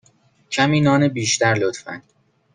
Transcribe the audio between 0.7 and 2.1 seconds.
نان بیشتر، لطفا.